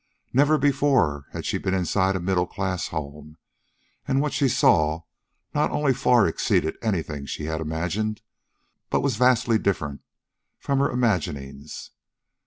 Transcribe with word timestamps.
Never 0.33 0.57
before 0.57 1.27
had 1.31 1.45
she 1.45 1.59
been 1.59 1.75
inside 1.75 2.15
a 2.15 2.19
middle 2.19 2.47
class 2.47 2.87
home, 2.87 3.37
and 4.07 4.19
what 4.19 4.33
she 4.33 4.49
saw 4.49 5.01
not 5.53 5.69
only 5.69 5.93
far 5.93 6.27
exceeded 6.27 6.75
anything 6.81 7.27
she 7.27 7.45
had 7.45 7.61
imagined, 7.61 8.23
but 8.89 9.01
was 9.01 9.17
vastly 9.17 9.59
different 9.59 10.01
from 10.57 10.79
her 10.79 10.89
imaginings. 10.89 11.91